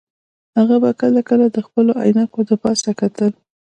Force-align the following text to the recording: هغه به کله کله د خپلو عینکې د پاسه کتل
هغه 0.57 0.75
به 0.83 0.91
کله 1.01 1.21
کله 1.29 1.45
د 1.49 1.57
خپلو 1.67 1.91
عینکې 2.03 2.41
د 2.49 2.51
پاسه 2.63 2.91
کتل 2.99 3.31